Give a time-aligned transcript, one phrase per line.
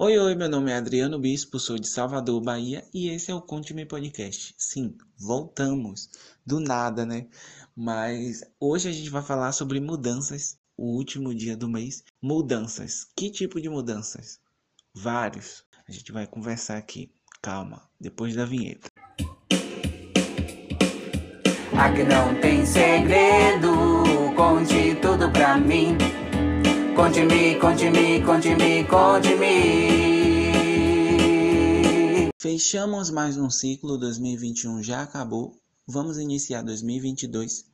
[0.00, 3.42] Oi, oi, meu nome é Adriano Bispo, sou de Salvador, Bahia, e esse é o
[3.42, 4.54] Conte-me Podcast.
[4.56, 6.08] Sim, voltamos.
[6.46, 7.26] Do nada, né?
[7.74, 12.04] Mas hoje a gente vai falar sobre mudanças, o último dia do mês.
[12.22, 13.08] Mudanças.
[13.16, 14.38] Que tipo de mudanças?
[14.94, 15.64] Vários.
[15.88, 17.10] A gente vai conversar aqui.
[17.42, 18.88] Calma, depois da vinheta.
[21.76, 23.72] Aqui não tem segredo,
[24.36, 25.98] conte tudo pra mim.
[26.98, 29.48] Conte-me, conte-me, conte-me, conte-me.
[32.40, 35.56] Fechamos mais um ciclo, 2021 já acabou.
[35.86, 37.66] Vamos iniciar 2022.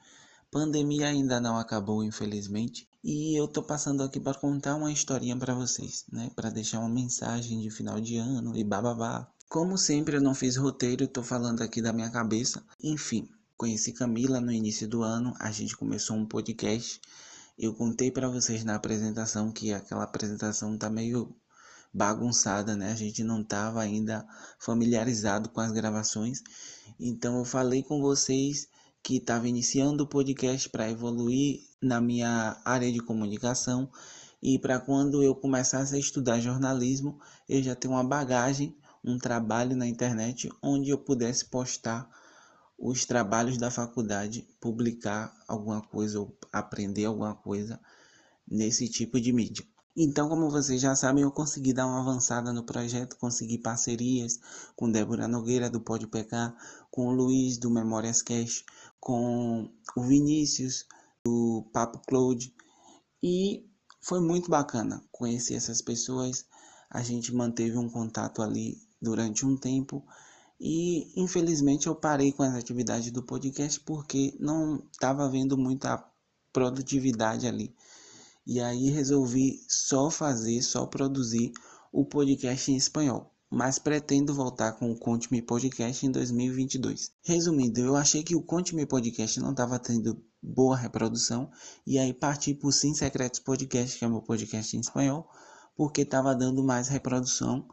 [0.51, 2.87] Pandemia ainda não acabou, infelizmente.
[3.02, 6.30] E eu tô passando aqui para contar uma historinha para vocês, né?
[6.37, 9.27] Para deixar uma mensagem de final de ano e bababá.
[9.48, 12.62] Como sempre, eu não fiz roteiro, tô falando aqui da minha cabeça.
[12.79, 17.01] Enfim, conheci Camila no início do ano, a gente começou um podcast
[17.58, 21.34] eu contei para vocês na apresentação que aquela apresentação tá meio
[21.92, 22.90] bagunçada, né?
[22.90, 24.26] A gente não estava ainda
[24.58, 26.42] familiarizado com as gravações.
[26.98, 28.68] Então eu falei com vocês
[29.02, 33.88] que estava iniciando o podcast para evoluir na minha área de comunicação
[34.42, 39.76] e para quando eu começasse a estudar jornalismo, eu já tenho uma bagagem, um trabalho
[39.76, 42.09] na internet onde eu pudesse postar
[42.78, 47.80] os trabalhos da faculdade, publicar alguma coisa ou aprender alguma coisa
[48.46, 49.66] nesse tipo de mídia.
[49.96, 54.40] Então, como vocês já sabem, eu consegui dar uma avançada no projeto, consegui parcerias
[54.74, 56.54] com Débora Nogueira do Pode Pecar,
[56.90, 58.64] com o Luiz do Memórias Cash,
[58.98, 60.84] com o Vinícius
[61.24, 62.52] do Papo Cloud
[63.22, 63.64] e
[64.02, 66.44] foi muito bacana conhecer essas pessoas.
[66.91, 70.04] A gente manteve um contato ali durante um tempo
[70.66, 76.03] e infelizmente eu parei com as atividades do podcast porque não estava vendo muita
[76.50, 77.76] produtividade ali.
[78.47, 81.53] E aí resolvi só fazer, só produzir
[81.92, 83.31] o podcast em espanhol.
[83.50, 87.12] Mas pretendo voltar com o Conte-me Podcast em 2022.
[87.22, 91.50] Resumindo, eu achei que o Conte-me Podcast não estava tendo boa reprodução.
[91.86, 95.28] E aí parti para o Sim Secretos Podcast, que é meu podcast em espanhol,
[95.76, 97.69] porque estava dando mais reprodução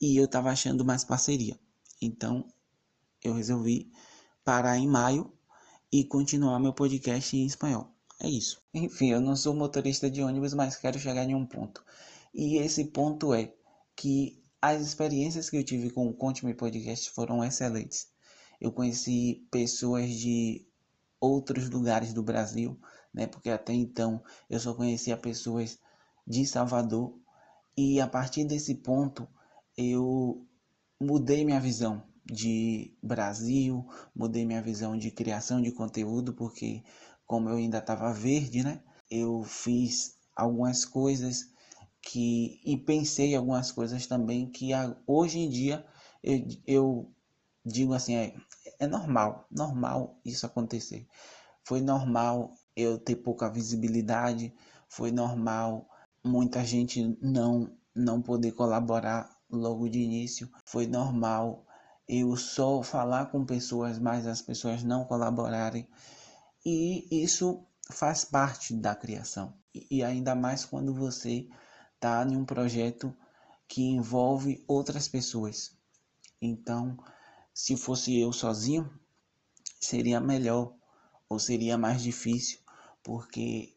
[0.00, 1.58] e eu estava achando mais parceria.
[2.00, 2.46] Então
[3.22, 3.90] eu resolvi
[4.44, 5.32] parar em maio
[5.92, 7.92] e continuar meu podcast em espanhol.
[8.20, 8.62] É isso.
[8.72, 11.84] Enfim, eu não sou motorista de ônibus, mas quero chegar em um ponto.
[12.32, 13.52] E esse ponto é
[13.94, 18.08] que as experiências que eu tive com o Conte-me Podcast foram excelentes.
[18.60, 20.66] Eu conheci pessoas de
[21.20, 22.78] outros lugares do Brasil,
[23.12, 23.26] né?
[23.26, 25.78] Porque até então eu só conhecia pessoas
[26.26, 27.14] de Salvador.
[27.76, 29.28] E a partir desse ponto
[29.76, 30.46] eu
[31.00, 36.82] mudei minha visão de Brasil, mudei minha visão de criação de conteúdo, porque
[37.26, 38.82] como eu ainda estava verde, né?
[39.10, 41.50] Eu fiz algumas coisas
[42.02, 44.70] que e pensei algumas coisas também que
[45.06, 45.84] hoje em dia
[46.22, 47.12] eu, eu
[47.64, 48.34] digo assim, é,
[48.78, 51.06] é normal, normal isso acontecer.
[51.64, 54.54] Foi normal eu ter pouca visibilidade,
[54.88, 55.88] foi normal
[56.24, 60.50] muita gente não não poder colaborar logo de início.
[60.64, 61.66] Foi normal
[62.08, 65.88] eu só falar com pessoas, mas as pessoas não colaborarem.
[66.64, 69.54] E isso faz parte da criação.
[69.90, 71.48] E ainda mais quando você
[71.94, 73.14] está em um projeto
[73.68, 75.76] que envolve outras pessoas.
[76.40, 76.96] Então,
[77.52, 78.88] se fosse eu sozinho,
[79.80, 80.74] seria melhor
[81.28, 82.60] ou seria mais difícil,
[83.02, 83.75] porque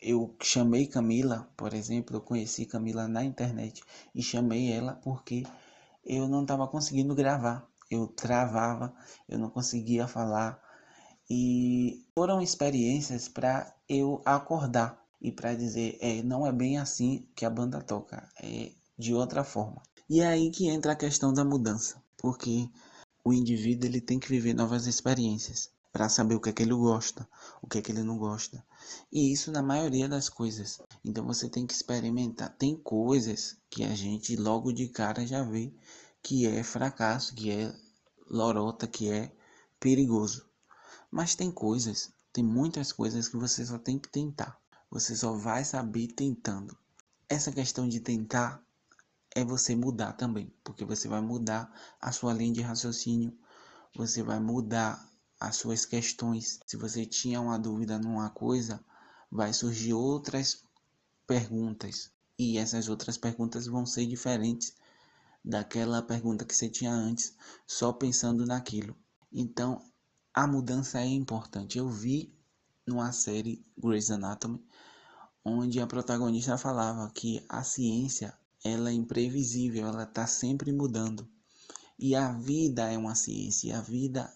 [0.00, 3.82] eu chamei Camila, por exemplo, eu conheci Camila na internet
[4.14, 5.44] e chamei ela porque
[6.04, 8.94] eu não estava conseguindo gravar, eu travava,
[9.28, 10.60] eu não conseguia falar
[11.28, 17.44] e foram experiências para eu acordar e para dizer, é, não é bem assim que
[17.44, 19.82] a banda toca, é de outra forma.
[20.08, 22.68] E é aí que entra a questão da mudança, porque
[23.24, 26.74] o indivíduo ele tem que viver novas experiências para saber o que é que ele
[26.74, 27.28] gosta,
[27.62, 28.64] o que é que ele não gosta.
[29.12, 30.80] E isso na maioria das coisas.
[31.04, 32.54] Então você tem que experimentar.
[32.56, 35.72] Tem coisas que a gente logo de cara já vê
[36.22, 37.74] que é fracasso, que é
[38.28, 39.32] lorota, que é
[39.78, 40.46] perigoso.
[41.10, 44.58] Mas tem coisas, tem muitas coisas que você só tem que tentar.
[44.90, 46.76] Você só vai saber tentando.
[47.28, 48.62] Essa questão de tentar
[49.34, 53.36] é você mudar também, porque você vai mudar a sua linha de raciocínio,
[53.94, 55.09] você vai mudar
[55.40, 56.60] as suas questões.
[56.66, 58.84] Se você tinha uma dúvida numa coisa,
[59.30, 60.62] vai surgir outras
[61.26, 62.10] perguntas.
[62.38, 64.74] E essas outras perguntas vão ser diferentes
[65.44, 67.34] daquela pergunta que você tinha antes,
[67.66, 68.94] só pensando naquilo.
[69.32, 69.82] Então,
[70.34, 71.78] a mudança é importante.
[71.78, 72.34] Eu vi
[72.86, 74.62] numa série Grey's Anatomy,
[75.44, 81.26] onde a protagonista falava que a ciência ela é imprevisível, ela está sempre mudando.
[81.98, 84.32] E a vida é uma ciência, a vida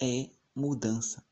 [0.00, 1.24] é mudança.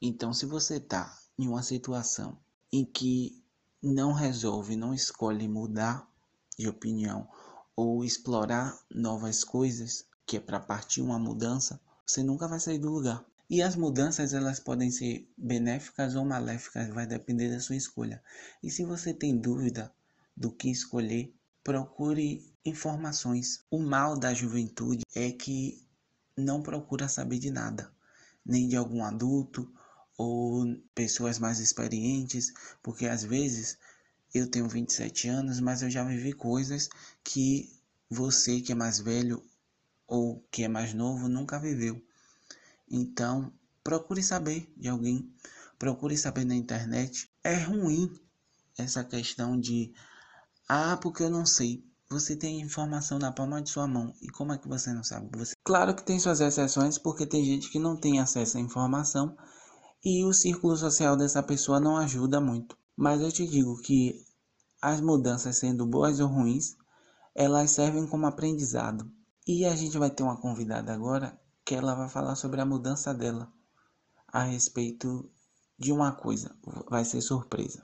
[0.00, 2.38] Então, se você está em uma situação
[2.72, 3.42] em que
[3.82, 6.08] não resolve, não escolhe mudar
[6.56, 7.28] de opinião
[7.74, 12.90] ou explorar novas coisas, que é para partir uma mudança, você nunca vai sair do
[12.90, 13.24] lugar.
[13.50, 18.22] E as mudanças elas podem ser benéficas ou maléficas, vai depender da sua escolha.
[18.62, 19.92] E se você tem dúvida
[20.36, 21.34] do que escolher,
[21.64, 23.64] procure informações.
[23.70, 25.86] O mal da juventude é que
[26.36, 27.90] não procura saber de nada,
[28.48, 29.70] nem de algum adulto
[30.16, 30.64] ou
[30.94, 32.52] pessoas mais experientes,
[32.82, 33.78] porque às vezes
[34.34, 36.88] eu tenho 27 anos, mas eu já vivi coisas
[37.22, 37.70] que
[38.10, 39.44] você que é mais velho
[40.06, 42.02] ou que é mais novo nunca viveu.
[42.90, 43.52] Então,
[43.84, 45.30] procure saber de alguém,
[45.78, 47.30] procure saber na internet.
[47.44, 48.10] É ruim
[48.76, 49.92] essa questão de
[50.68, 51.84] ah, porque eu não sei.
[52.10, 54.14] Você tem informação na palma de sua mão.
[54.22, 55.28] E como é que você não sabe?
[55.36, 55.54] Você...
[55.62, 59.36] Claro que tem suas exceções, porque tem gente que não tem acesso à informação
[60.02, 62.78] e o círculo social dessa pessoa não ajuda muito.
[62.96, 64.24] Mas eu te digo que
[64.80, 66.76] as mudanças, sendo boas ou ruins,
[67.34, 69.10] elas servem como aprendizado.
[69.46, 73.12] E a gente vai ter uma convidada agora que ela vai falar sobre a mudança
[73.12, 73.52] dela
[74.32, 75.30] a respeito
[75.78, 76.56] de uma coisa.
[76.88, 77.82] Vai ser surpresa.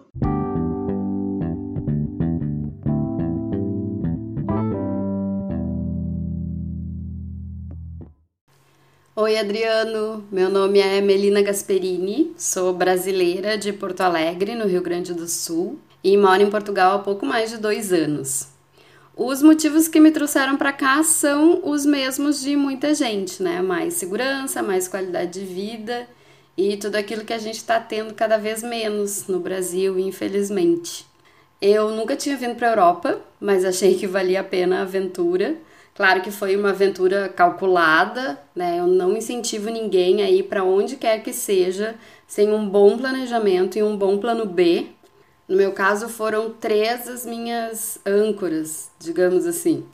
[9.24, 10.22] Oi, Adriano.
[10.30, 15.78] Meu nome é Melina Gasperini, sou brasileira de Porto Alegre, no Rio Grande do Sul,
[16.04, 18.48] e moro em Portugal há pouco mais de dois anos.
[19.16, 23.62] Os motivos que me trouxeram para cá são os mesmos de muita gente, né?
[23.62, 26.06] Mais segurança, mais qualidade de vida
[26.54, 31.06] e tudo aquilo que a gente está tendo cada vez menos no Brasil, infelizmente.
[31.62, 35.56] Eu nunca tinha vindo para a Europa, mas achei que valia a pena a aventura
[35.94, 38.80] Claro que foi uma aventura calculada, né?
[38.80, 41.94] Eu não incentivo ninguém a ir para onde quer que seja
[42.26, 44.88] sem um bom planejamento e um bom plano B.
[45.48, 49.84] No meu caso, foram três as minhas âncoras, digamos assim.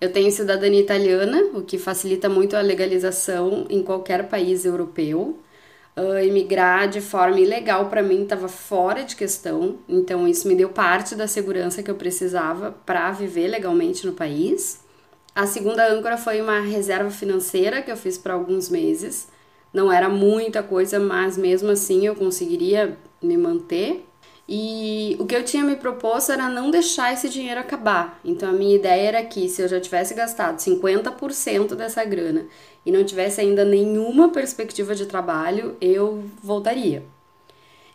[0.00, 5.38] Eu tenho cidadania italiana, o que facilita muito a legalização em qualquer país europeu.
[5.96, 10.68] Uh, emigrar de forma ilegal para mim estava fora de questão, então isso me deu
[10.68, 14.80] parte da segurança que eu precisava para viver legalmente no país.
[15.34, 19.28] A segunda âncora foi uma reserva financeira que eu fiz para alguns meses.
[19.72, 24.04] Não era muita coisa, mas mesmo assim eu conseguiria me manter.
[24.48, 28.18] E o que eu tinha me proposto era não deixar esse dinheiro acabar.
[28.24, 32.46] Então a minha ideia era que se eu já tivesse gastado 50% dessa grana
[32.84, 37.04] e não tivesse ainda nenhuma perspectiva de trabalho, eu voltaria.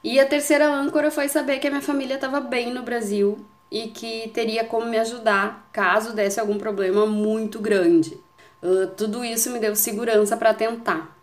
[0.02, 3.38] E a terceira âncora foi saber que a minha família estava bem no Brasil
[3.72, 8.18] e que teria como me ajudar caso desse algum problema muito grande.
[8.62, 11.16] Uh, tudo isso me deu segurança para tentar.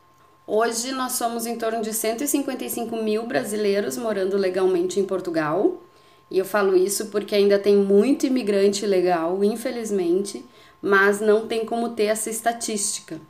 [0.47, 5.83] Hoje nós somos em torno de 155 mil brasileiros morando legalmente em Portugal.
[6.31, 10.45] E eu falo isso porque ainda tem muito imigrante legal, infelizmente,
[10.81, 13.21] mas não tem como ter essa estatística.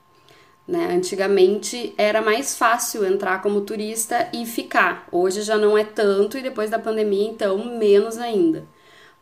[0.67, 0.95] Né?
[0.95, 5.07] Antigamente era mais fácil entrar como turista e ficar.
[5.13, 8.65] Hoje já não é tanto e depois da pandemia, então, menos ainda.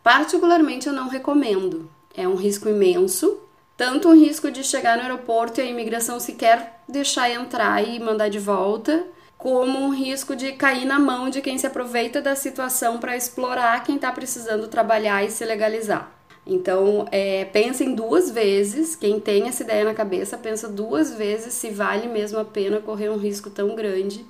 [0.03, 1.91] Particularmente eu não recomendo.
[2.15, 3.39] É um risco imenso,
[3.77, 8.29] tanto um risco de chegar no aeroporto e a imigração sequer deixar entrar e mandar
[8.29, 9.07] de volta,
[9.39, 13.83] como um risco de cair na mão de quem se aproveita da situação para explorar
[13.85, 16.13] quem está precisando trabalhar e se legalizar.
[16.47, 21.71] Então, é, pensem duas vezes, quem tem essa ideia na cabeça, pensa duas vezes se
[21.71, 24.27] vale mesmo a pena correr um risco tão grande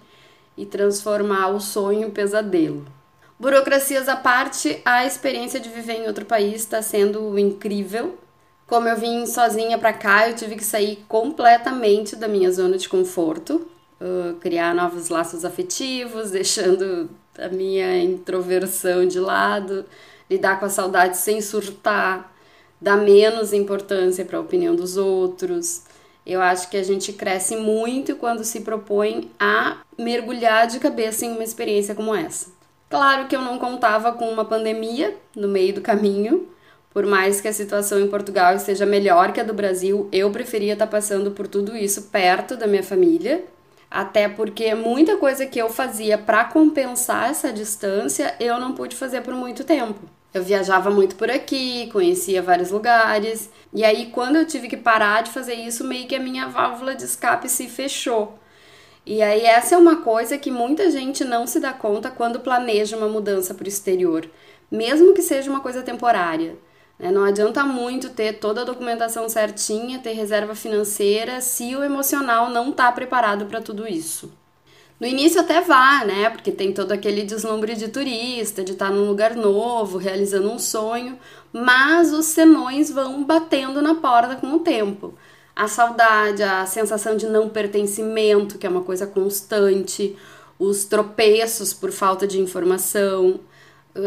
[0.56, 2.84] e transformar o sonho em pesadelo.
[3.40, 8.18] Burocracias à parte, a experiência de viver em outro país está sendo incrível.
[8.66, 12.86] Como eu vim sozinha para cá, eu tive que sair completamente da minha zona de
[12.86, 13.66] conforto,
[13.98, 19.86] uh, criar novos laços afetivos, deixando a minha introversão de lado,
[20.28, 22.30] lidar com a saudade sem surtar,
[22.78, 25.84] dar menos importância para a opinião dos outros.
[26.26, 31.32] Eu acho que a gente cresce muito quando se propõe a mergulhar de cabeça em
[31.32, 32.59] uma experiência como essa.
[32.90, 36.48] Claro que eu não contava com uma pandemia no meio do caminho.
[36.92, 40.72] Por mais que a situação em Portugal esteja melhor que a do Brasil, eu preferia
[40.72, 43.44] estar passando por tudo isso perto da minha família.
[43.88, 49.20] Até porque muita coisa que eu fazia para compensar essa distância, eu não pude fazer
[49.20, 50.00] por muito tempo.
[50.34, 55.22] Eu viajava muito por aqui, conhecia vários lugares, e aí quando eu tive que parar
[55.22, 58.39] de fazer isso, meio que a minha válvula de escape se fechou.
[59.06, 62.96] E aí, essa é uma coisa que muita gente não se dá conta quando planeja
[62.96, 64.28] uma mudança para o exterior,
[64.70, 66.56] mesmo que seja uma coisa temporária.
[66.98, 67.10] Né?
[67.10, 72.70] Não adianta muito ter toda a documentação certinha, ter reserva financeira, se o emocional não
[72.70, 74.30] está preparado para tudo isso.
[75.00, 76.28] No início até vá, né?
[76.28, 81.18] Porque tem todo aquele deslumbre de turista, de estar num lugar novo, realizando um sonho,
[81.50, 85.14] mas os senões vão batendo na porta com o tempo.
[85.60, 90.16] A saudade, a sensação de não pertencimento, que é uma coisa constante,
[90.58, 93.40] os tropeços por falta de informação.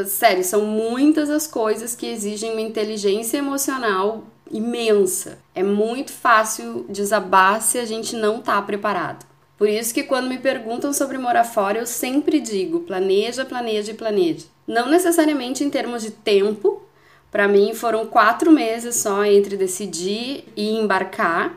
[0.08, 5.38] Sério, são muitas as coisas que exigem uma inteligência emocional imensa.
[5.54, 9.24] É muito fácil desabar se a gente não está preparado.
[9.56, 13.94] Por isso que quando me perguntam sobre morar fora, eu sempre digo: planeja, planeja e
[13.94, 14.48] planeja.
[14.66, 16.82] Não necessariamente em termos de tempo.
[17.34, 21.52] Para mim foram quatro meses só entre decidir e embarcar,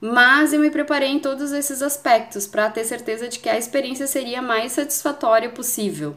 [0.00, 4.06] mas eu me preparei em todos esses aspectos para ter certeza de que a experiência
[4.06, 6.16] seria mais satisfatória possível.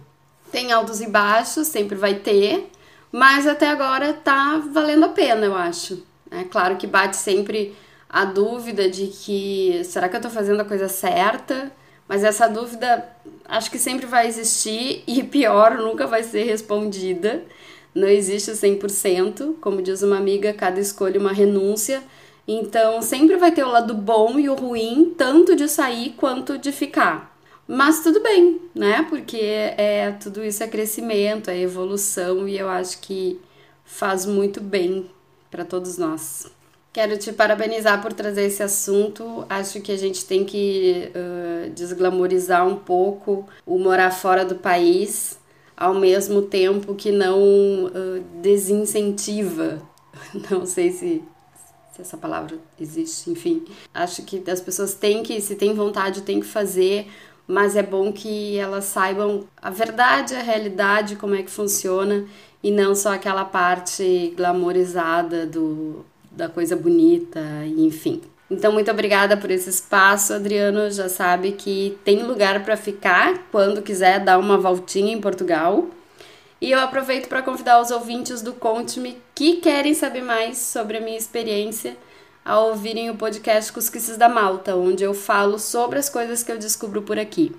[0.49, 2.69] Tem altos e baixos, sempre vai ter,
[3.11, 6.01] mas até agora tá valendo a pena, eu acho.
[6.31, 7.75] É claro que bate sempre
[8.09, 11.69] a dúvida de que será que eu estou fazendo a coisa certa?
[12.07, 13.05] Mas essa dúvida
[13.43, 17.43] acho que sempre vai existir e pior, nunca vai ser respondida.
[17.95, 22.03] Não existe 100%, como diz uma amiga, cada escolha uma renúncia.
[22.45, 26.73] Então, sempre vai ter o lado bom e o ruim, tanto de sair quanto de
[26.73, 27.33] ficar.
[27.67, 29.05] Mas tudo bem, né?
[29.09, 33.39] Porque é tudo isso é crescimento, é evolução e eu acho que
[33.83, 35.09] faz muito bem
[35.49, 36.45] para todos nós.
[36.93, 39.45] Quero te parabenizar por trazer esse assunto.
[39.49, 45.39] Acho que a gente tem que uh, desglamorizar um pouco o morar fora do país,
[45.75, 47.39] ao mesmo tempo que não
[47.85, 49.81] uh, desincentiva.
[50.49, 51.21] Não sei se,
[51.93, 53.65] se essa palavra existe, enfim.
[53.93, 57.07] Acho que as pessoas têm que, se têm vontade, têm que fazer,
[57.45, 62.25] mas é bom que elas saibam a verdade, a realidade, como é que funciona
[62.63, 67.39] e não só aquela parte glamorizada do da coisa bonita,
[67.77, 68.21] enfim.
[68.49, 70.91] Então, muito obrigada por esse espaço, Adriano.
[70.91, 75.87] Já sabe que tem lugar para ficar quando quiser dar uma voltinha em Portugal.
[76.61, 81.01] E eu aproveito para convidar os ouvintes do Conte-me que querem saber mais sobre a
[81.01, 81.97] minha experiência
[82.45, 86.59] a ouvirem o podcast Cusquices da Malta, onde eu falo sobre as coisas que eu
[86.59, 87.51] descubro por aqui.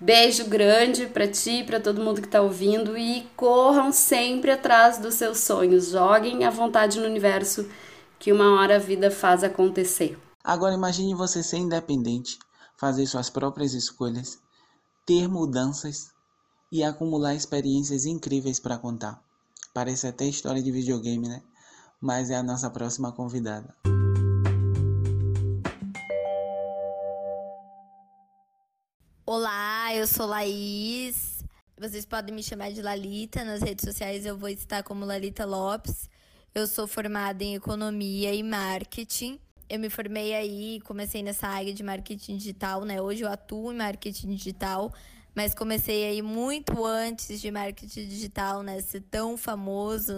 [0.00, 5.14] Beijo grande para ti, para todo mundo que está ouvindo e corram sempre atrás dos
[5.14, 5.90] seus sonhos.
[5.90, 7.68] Joguem à vontade no universo
[8.20, 10.18] que uma hora a vida faz acontecer.
[10.44, 12.38] Agora imagine você ser independente,
[12.76, 14.38] fazer suas próprias escolhas,
[15.06, 16.10] ter mudanças
[16.70, 19.22] e acumular experiências incríveis para contar.
[19.72, 21.42] Parece até história de videogame, né?
[21.98, 23.74] Mas é a nossa próxima convidada.
[29.24, 31.42] Olá, eu sou Laís.
[31.78, 33.44] Vocês podem me chamar de Lalita.
[33.44, 36.10] Nas redes sociais eu vou estar como Lalita Lopes.
[36.52, 39.38] Eu sou formada em economia e marketing.
[39.68, 43.00] Eu me formei aí, comecei nessa área de marketing digital, né?
[43.00, 44.92] Hoje eu atuo em marketing digital,
[45.32, 48.80] mas comecei aí muito antes de marketing digital, né?
[48.80, 50.12] Ser tão famoso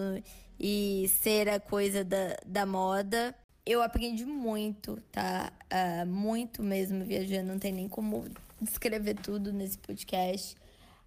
[0.59, 3.35] e ser a coisa da, da moda.
[3.63, 5.53] Eu aprendi muito, tá?
[5.71, 8.25] Uh, muito mesmo viajando, não tem nem como
[8.59, 10.55] descrever tudo nesse podcast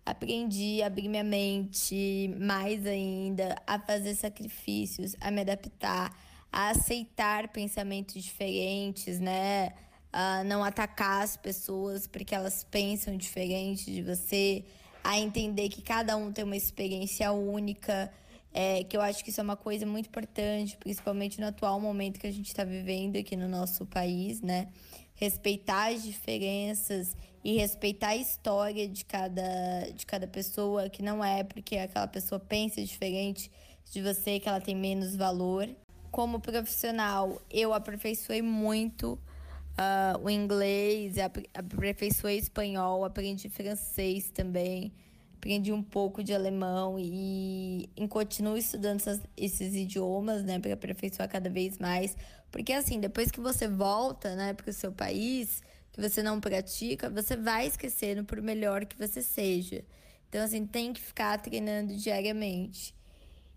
[0.07, 6.17] aprendi a abrir minha mente mais ainda, a fazer sacrifícios, a me adaptar,
[6.53, 9.73] a aceitar pensamentos diferentes, né?
[10.13, 14.65] A não atacar as pessoas porque elas pensam diferente de você,
[15.03, 18.11] a entender que cada um tem uma experiência única.
[18.59, 22.19] É, que eu acho que isso é uma coisa muito importante, principalmente no atual momento
[22.19, 24.69] que a gente está vivendo aqui no nosso país, né?
[25.15, 27.15] Respeitar as diferenças
[27.47, 32.41] e respeitar a história de cada, de cada pessoa, que não é porque aquela pessoa
[32.41, 33.53] pensa diferente
[33.93, 35.69] de você que ela tem menos valor.
[36.11, 41.15] Como profissional, eu aperfeiçoei muito uh, o inglês,
[41.55, 44.93] aperfeiçoei espanhol, aprendi francês também,
[45.37, 51.29] aprendi um pouco de alemão e, e continuo estudando essas, esses idiomas, né, para aperfeiçoar
[51.29, 52.17] cada vez mais.
[52.51, 55.63] Porque assim, depois que você volta, né, para o seu país,
[55.97, 59.83] que você não pratica, você vai esquecendo por melhor que você seja.
[60.29, 62.95] Então, assim, tem que ficar treinando diariamente.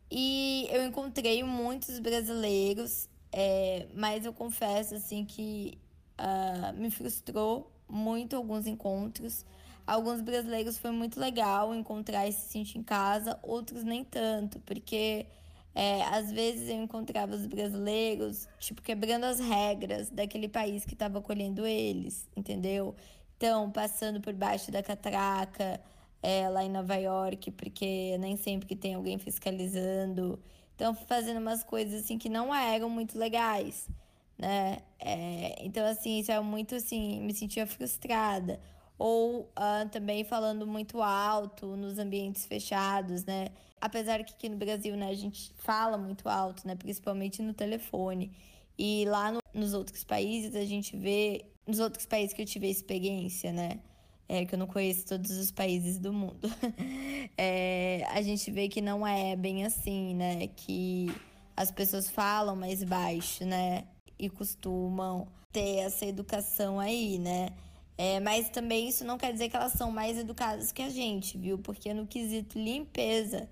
[0.09, 5.77] E eu encontrei muitos brasileiros, é, mas eu confesso, assim, que
[6.17, 9.45] uh, me frustrou muito alguns encontros.
[9.85, 15.25] Alguns brasileiros foi muito legal encontrar e se sentir em casa, outros nem tanto, porque
[15.73, 21.19] é, às vezes eu encontrava os brasileiros, tipo, quebrando as regras daquele país que estava
[21.19, 22.95] acolhendo eles, entendeu?
[23.37, 25.79] Então, passando por baixo da catraca
[26.21, 30.39] é, lá em Nova York, porque nem sempre que tem alguém fiscalizando.
[30.71, 33.87] estão fazendo umas coisas assim que não eram muito legais,
[34.37, 34.79] né?
[34.99, 38.59] É, então, assim, isso é muito assim, me sentia frustrada.
[38.97, 43.47] Ou uh, também falando muito alto nos ambientes fechados, né?
[43.81, 46.75] Apesar que aqui no Brasil, né, a gente fala muito alto, né?
[46.75, 48.31] Principalmente no telefone.
[48.77, 52.69] E lá no, nos outros países a gente vê, nos outros países que eu tive
[52.69, 53.79] experiência, né?
[54.27, 56.47] É, que eu não conheço todos os países do mundo.
[57.37, 60.47] é, a gente vê que não é bem assim, né?
[60.47, 61.11] Que
[61.55, 63.85] as pessoas falam mais baixo, né?
[64.17, 67.49] E costumam ter essa educação aí, né?
[67.97, 71.37] É, mas também isso não quer dizer que elas são mais educadas que a gente,
[71.37, 71.57] viu?
[71.57, 73.49] Porque no quesito limpeza,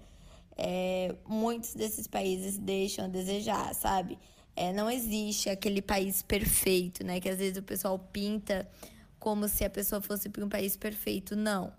[0.57, 4.17] é, muitos desses países deixam a desejar, sabe?
[4.55, 7.19] É, não existe aquele país perfeito, né?
[7.19, 8.67] Que às vezes o pessoal pinta
[9.19, 11.35] como se a pessoa fosse para um país perfeito.
[11.35, 11.71] Não.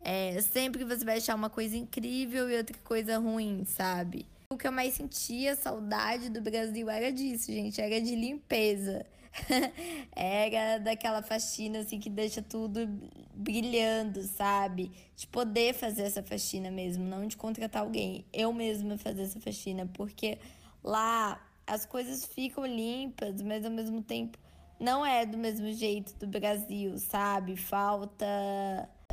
[0.00, 4.26] É, sempre você vai achar uma coisa incrível e outra coisa ruim, sabe?
[4.48, 9.04] O que eu mais sentia saudade do Brasil era disso, gente, era de limpeza.
[10.14, 12.88] era daquela faxina assim que deixa tudo
[13.34, 14.90] brilhando, sabe?
[15.16, 18.24] De poder fazer essa faxina mesmo, não de contratar alguém.
[18.32, 20.38] Eu mesma fazer essa faxina, porque
[20.82, 24.38] lá as coisas ficam limpas, mas ao mesmo tempo
[24.78, 27.56] não é do mesmo jeito do Brasil, sabe?
[27.56, 28.26] Falta,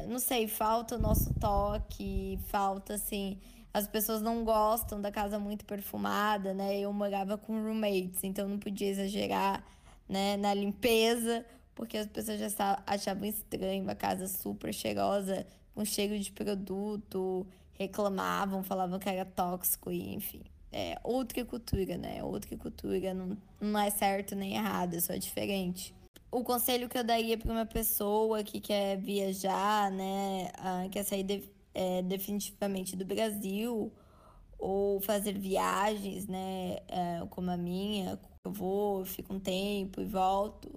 [0.08, 3.38] não sei, falta o nosso toque, falta assim,
[3.74, 6.80] as pessoas não gostam da casa muito perfumada, né?
[6.80, 9.64] Eu morava com roommates, então não podia exagerar,
[10.08, 11.46] né, na limpeza,
[11.76, 18.64] porque as pessoas já achavam estranho a casa super cheirosa, com cheiro de produto, reclamavam,
[18.64, 22.24] falavam que era tóxico e enfim é outra cultura, né?
[22.24, 25.94] Outra cultura, não, não é certo nem errado, é só diferente.
[26.32, 30.52] O conselho que eu daria para uma pessoa que quer viajar, né,
[30.92, 33.92] quer sair de, é, definitivamente do Brasil
[34.60, 40.70] ou fazer viagens, né, é, como a minha, eu vou, fico um tempo e volto.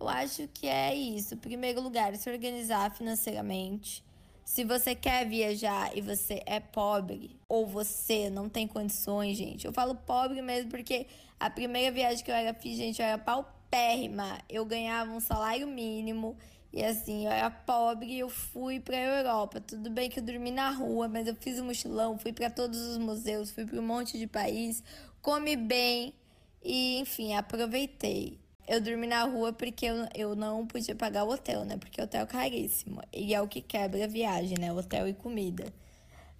[0.00, 1.34] Eu acho que é isso.
[1.34, 4.04] Em primeiro lugar, se organizar financeiramente
[4.48, 9.66] se você quer viajar e você é pobre, ou você não tem condições, gente.
[9.66, 11.06] Eu falo pobre mesmo porque
[11.38, 14.38] a primeira viagem que eu era fiz, gente, eu era paupérrima.
[14.48, 16.34] Eu ganhava um salário mínimo
[16.72, 19.60] e assim, eu era pobre e eu fui pra Europa.
[19.60, 22.80] Tudo bem que eu dormi na rua, mas eu fiz um mochilão, fui para todos
[22.80, 24.82] os museus, fui para um monte de país,
[25.20, 26.14] comi bem
[26.62, 31.64] e, enfim, aproveitei eu dormi na rua porque eu, eu não podia pagar o hotel,
[31.64, 31.78] né?
[31.78, 33.00] Porque o hotel é caríssimo.
[33.12, 34.70] E é o que quebra a viagem, né?
[34.70, 35.72] Hotel e comida.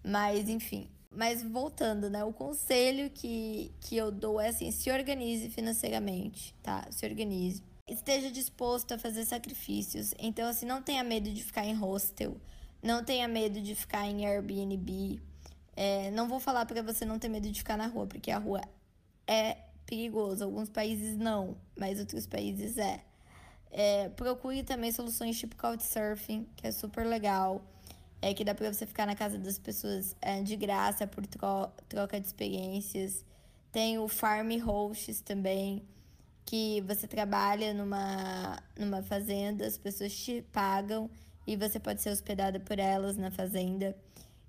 [0.05, 0.91] Mas, enfim.
[1.11, 2.23] Mas voltando, né?
[2.23, 6.87] O conselho que, que eu dou é assim: se organize financeiramente, tá?
[6.91, 7.63] Se organize.
[7.89, 10.13] Esteja disposto a fazer sacrifícios.
[10.19, 12.37] Então, assim, não tenha medo de ficar em hostel.
[12.83, 15.19] Não tenha medo de ficar em Airbnb.
[15.75, 18.39] É, não vou falar para você não ter medo de ficar na rua, porque a
[18.39, 18.61] rua
[19.27, 19.57] é
[19.89, 20.45] perigoso.
[20.45, 23.01] Alguns países não, mas outros países é.
[23.71, 27.63] é procure também soluções tipo Couchsurfing, que é super legal.
[28.21, 31.69] É que dá para você ficar na casa das pessoas é, de graça por tro
[31.89, 33.25] troca de experiências.
[33.73, 35.83] Tem o Farm Hosts também,
[36.45, 41.09] que você trabalha numa, numa fazenda, as pessoas te pagam
[41.47, 43.97] e você pode ser hospedada por elas na fazenda.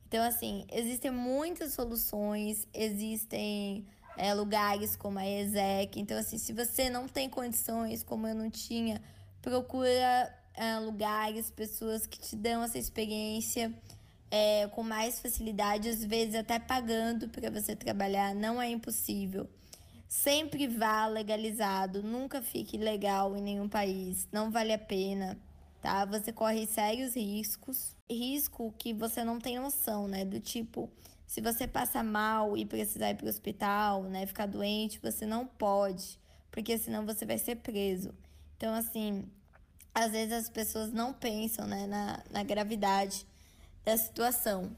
[0.08, 3.86] Então, assim, existem muitas soluções, existem
[4.20, 5.98] é, lugares como a ESEC.
[5.98, 9.02] Então, assim, se você não tem condições, como eu não tinha,
[9.42, 13.74] procura é, lugares, pessoas que te dão essa experiência
[14.30, 19.50] é, com mais facilidade, às vezes até pagando para você trabalhar, não é impossível.
[20.10, 25.38] Sempre vá legalizado, nunca fique legal em nenhum país, não vale a pena,
[25.82, 26.04] tá?
[26.06, 30.26] Você corre sérios riscos, risco que você não tem noção, né?
[30.26, 30.90] Do tipo,
[31.30, 35.46] se você passa mal e precisar ir para o hospital, né, ficar doente, você não
[35.46, 38.16] pode, porque senão você vai ser preso.
[38.58, 39.30] Então, assim,
[39.94, 43.28] às vezes as pessoas não pensam né, na, na gravidade
[43.86, 44.76] da situação.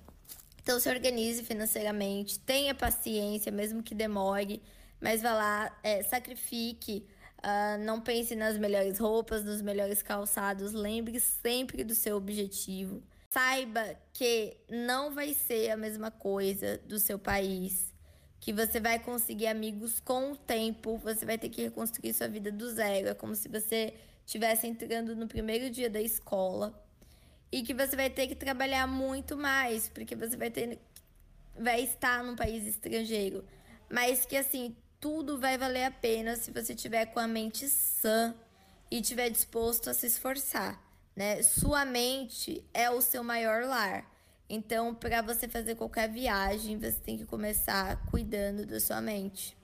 [0.62, 4.62] Então, se organize financeiramente, tenha paciência, mesmo que demore,
[5.00, 7.08] mas vá lá, é, sacrifique.
[7.38, 10.74] Uh, não pense nas melhores roupas, nos melhores calçados.
[10.74, 13.02] Lembre sempre do seu objetivo.
[13.34, 17.94] Saiba que não vai ser a mesma coisa do seu país,
[18.42, 22.52] que você vai conseguir amigos com o tempo, você vai ter que reconstruir sua vida
[22.52, 23.08] do zero.
[23.08, 23.94] É como se você
[24.26, 26.78] estivesse entrando no primeiro dia da escola
[27.50, 30.78] e que você vai ter que trabalhar muito mais, porque você vai ter
[31.58, 33.46] vai estar num país estrangeiro,
[33.90, 38.36] mas que assim, tudo vai valer a pena se você tiver com a mente sã
[38.90, 41.42] e tiver disposto a se esforçar né?
[41.44, 44.06] Sua mente é o seu maior lar.
[44.50, 49.58] Então, para você fazer qualquer viagem, você tem que começar cuidando da sua mente.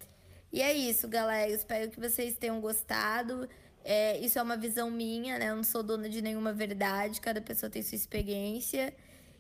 [0.52, 1.52] E é isso, galera.
[1.52, 3.50] Espero que vocês tenham gostado.
[3.84, 5.50] É, isso é uma visão minha, né?
[5.50, 8.94] Eu não sou dona de nenhuma verdade, cada pessoa tem sua experiência.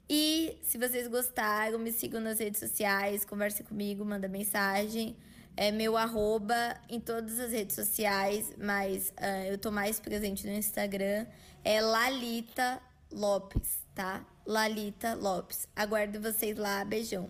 [0.09, 5.17] E se vocês gostaram, me sigam nas redes sociais, converse comigo, manda mensagem.
[5.55, 10.53] É meu arroba em todas as redes sociais, mas uh, eu tô mais presente no
[10.53, 11.25] Instagram.
[11.69, 14.25] É Lalita Lopes, tá?
[14.45, 15.67] Lalita Lopes.
[15.75, 16.85] Aguardo vocês lá.
[16.85, 17.29] Beijão.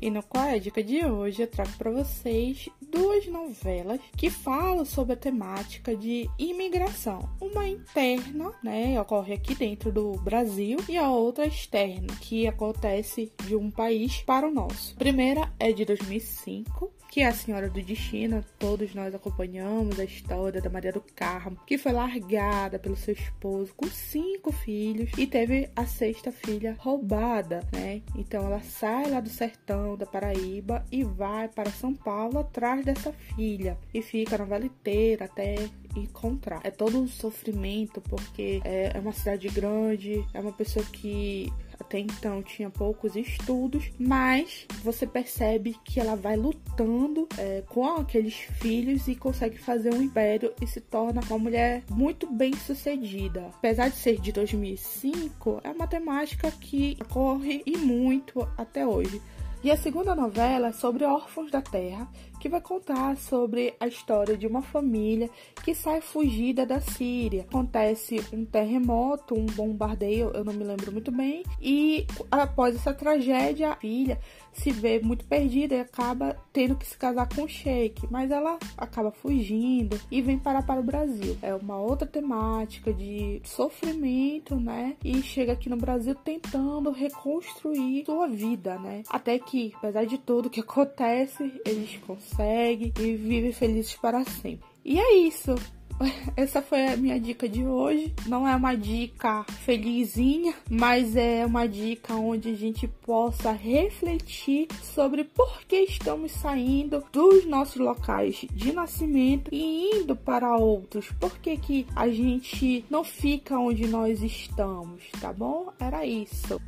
[0.00, 4.30] E no Qual é a Dica de hoje eu trago para vocês duas novelas que
[4.30, 7.28] falam sobre a temática de imigração.
[7.40, 13.56] Uma interna, né, ocorre aqui dentro do Brasil, e a outra externa, que acontece de
[13.56, 14.94] um país para o nosso.
[14.94, 18.44] A primeira é de 2005 que é a Senhora do Destino.
[18.58, 23.72] Todos nós acompanhamos a história da Maria do Carmo, que foi largada pelo seu esposo
[23.74, 28.02] com cinco filhos e teve a sexta filha roubada, né?
[28.14, 33.10] Então ela sai lá do sertão da Paraíba e vai para São Paulo atrás dessa
[33.10, 35.54] filha e fica na vela inteira até
[35.96, 36.60] encontrar.
[36.64, 41.98] É todo um sofrimento porque é, é uma cidade grande, é uma pessoa que até
[41.98, 49.08] então tinha poucos estudos, mas você percebe que ela vai lutando é, com aqueles filhos
[49.08, 53.46] e consegue fazer um império e se torna uma mulher muito bem sucedida.
[53.58, 59.20] Apesar de ser de 2005, é uma temática que ocorre e muito até hoje.
[59.64, 62.08] E a segunda novela é sobre órfãos da terra,
[62.46, 65.28] que vai contar sobre a história de uma família
[65.64, 67.42] que sai fugida da Síria.
[67.42, 73.72] Acontece um terremoto, um bombardeio, eu não me lembro muito bem, e após essa tragédia,
[73.72, 74.20] a filha
[74.52, 78.58] se vê muito perdida e acaba tendo que se casar com o Sheik, mas ela
[78.76, 81.36] acaba fugindo e vem parar para o Brasil.
[81.42, 84.96] É uma outra temática de sofrimento, né?
[85.04, 89.02] E chega aqui no Brasil tentando reconstruir sua vida, né?
[89.10, 94.66] Até que, apesar de tudo que acontece, eles conseguem e vivem felizes para sempre.
[94.84, 95.54] E é isso.
[96.36, 98.14] Essa foi a minha dica de hoje.
[98.26, 105.24] Não é uma dica felizinha, mas é uma dica onde a gente possa refletir sobre
[105.24, 111.10] por que estamos saindo dos nossos locais de nascimento e indo para outros.
[111.18, 115.72] Por que, que a gente não fica onde nós estamos, tá bom?
[115.78, 116.60] Era isso.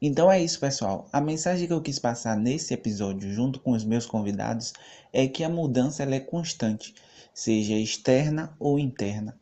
[0.00, 1.08] Então é isso, pessoal.
[1.12, 4.72] A mensagem que eu quis passar nesse episódio, junto com os meus convidados,
[5.12, 6.94] é que a mudança ela é constante,
[7.34, 9.36] seja externa ou interna,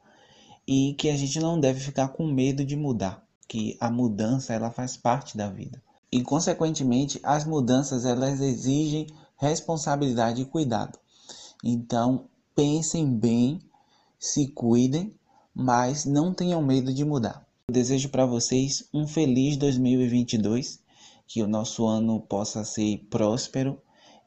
[0.66, 4.70] e que a gente não deve ficar com medo de mudar, que a mudança ela
[4.70, 5.82] faz parte da vida.
[6.10, 10.98] E consequentemente, as mudanças elas exigem responsabilidade e cuidado.
[11.62, 13.60] Então, pensem bem,
[14.18, 15.14] se cuidem,
[15.54, 17.45] mas não tenham medo de mudar.
[17.68, 20.80] Eu desejo para vocês um feliz 2022,
[21.26, 23.76] que o nosso ano possa ser próspero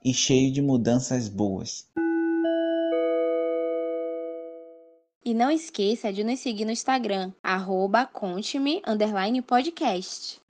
[0.03, 1.87] e cheio de mudanças boas.
[5.23, 8.81] E não esqueça de nos seguir no Instagram, arroba conte-me,
[9.47, 10.41] podcast.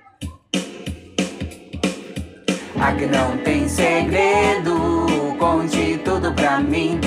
[2.82, 4.74] Aqui não tem segredo,
[5.38, 7.00] conte tudo pra mim.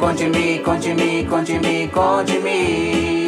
[0.00, 3.19] Conte-me, conte-me, conte-me, conte-me.